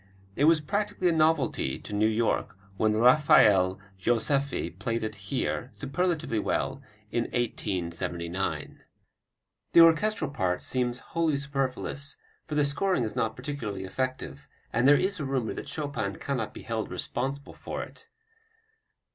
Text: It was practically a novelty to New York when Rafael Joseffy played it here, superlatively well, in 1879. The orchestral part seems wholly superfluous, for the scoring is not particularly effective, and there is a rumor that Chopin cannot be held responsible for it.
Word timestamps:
It 0.35 0.45
was 0.45 0.61
practically 0.61 1.09
a 1.09 1.11
novelty 1.11 1.77
to 1.77 1.93
New 1.93 2.07
York 2.07 2.57
when 2.75 2.93
Rafael 2.97 3.77
Joseffy 3.99 4.71
played 4.79 5.03
it 5.03 5.13
here, 5.29 5.69
superlatively 5.73 6.39
well, 6.39 6.81
in 7.11 7.25
1879. 7.25 8.81
The 9.73 9.81
orchestral 9.81 10.31
part 10.31 10.63
seems 10.63 11.01
wholly 11.13 11.37
superfluous, 11.37 12.17
for 12.47 12.55
the 12.55 12.65
scoring 12.65 13.03
is 13.03 13.15
not 13.15 13.35
particularly 13.35 13.83
effective, 13.83 14.47
and 14.73 14.87
there 14.87 14.97
is 14.97 15.19
a 15.19 15.23
rumor 15.23 15.53
that 15.53 15.69
Chopin 15.69 16.15
cannot 16.15 16.51
be 16.51 16.63
held 16.63 16.89
responsible 16.89 17.53
for 17.53 17.83
it. 17.83 18.07